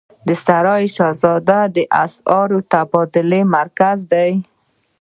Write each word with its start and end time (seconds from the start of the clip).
د 0.27 0.29
سرای 0.45 0.83
شهزاده 0.95 1.59
د 1.75 1.77
اسعارو 2.03 2.59
تبادلې 2.73 3.41
مرکز 3.57 3.99
دی 4.13 4.31